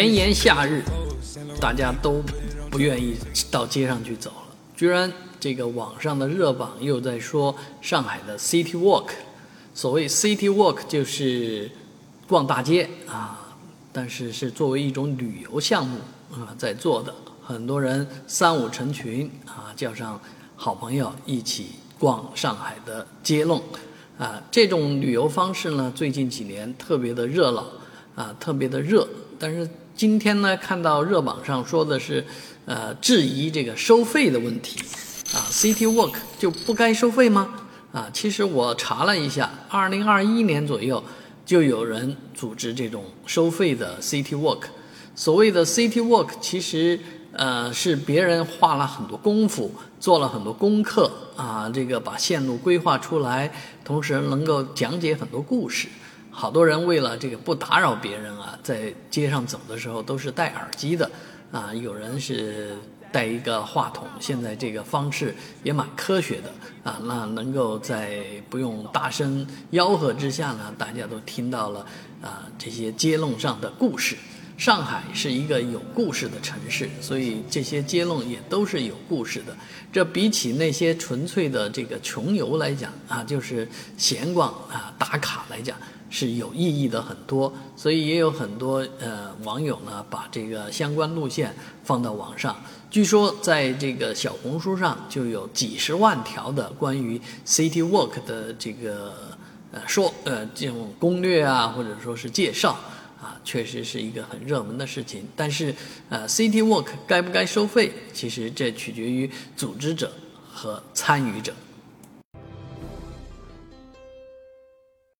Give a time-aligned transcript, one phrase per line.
[0.00, 0.82] 炎炎夏日，
[1.60, 2.22] 大家都
[2.70, 3.14] 不愿意
[3.50, 4.56] 到街上去走了。
[4.74, 9.10] 居然这个网上的热榜又在说上海的 City Walk。
[9.74, 11.70] 所谓 City Walk 就是
[12.26, 13.54] 逛大街啊，
[13.92, 15.98] 但是是作为一种旅游项目
[16.32, 17.14] 啊在做的。
[17.44, 20.18] 很多人三五成群啊，叫上
[20.56, 23.62] 好朋友一起逛上海的街弄
[24.16, 24.42] 啊。
[24.50, 27.66] 这种旅游方式呢，最近几年特别的热闹
[28.20, 29.08] 啊，特别的热。
[29.38, 29.66] 但是
[29.96, 32.22] 今天呢，看到热榜上说的是，
[32.66, 34.78] 呃，质疑这个收费的问题，
[35.32, 37.48] 啊，City Walk 就不该收费吗？
[37.92, 41.02] 啊，其实我查了一下，二零二一年左右
[41.46, 44.64] 就有人组织这种收费的 City Walk。
[45.14, 47.00] 所谓的 City Walk，其实
[47.32, 53.50] 呃是别人花了很多功夫，做了很多功课啊，这个把线路规划出来，
[53.82, 55.88] 同时能够讲解很多故事。
[56.30, 61.10] 好多人为了这个不打扰别人啊，在街上走的时候都是戴耳机的
[61.52, 61.74] 啊。
[61.74, 62.76] 有人是
[63.12, 66.50] 带一个话筒，现在这个方式也蛮科学的
[66.90, 66.98] 啊。
[67.02, 71.84] 那能够在不用大声吆喝之下呢，大家都听到了
[72.22, 74.16] 啊这些街弄上的故事。
[74.60, 79.56] 上海是一个有故事的城市，所以这些街弄也都是有故事的。
[79.90, 83.66] 这比起那些纯粹的这个穷游来讲啊，就是
[83.96, 85.74] 闲逛啊打卡来讲。
[86.12, 92.54] 是有意义的很多，所以也有很多呃网友呢把这个相关路线放到网上。
[92.90, 99.14] 据说在这个小红书上就有几十万条的关于 City Walk 的这个
[99.70, 102.76] 呃说呃这种攻略啊，或者说是介绍
[103.20, 105.28] 啊，确实是一个很热门的事情。
[105.36, 105.74] 但是
[106.08, 110.12] 呃 City Walk 该不该收费，其实这取决于组织者
[110.50, 111.54] 和参与者。